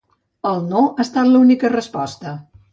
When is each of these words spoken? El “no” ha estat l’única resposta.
El 0.51 0.61
“no” 0.71 0.81
ha 0.87 1.05
estat 1.05 1.31
l’única 1.35 1.73
resposta. 1.77 2.37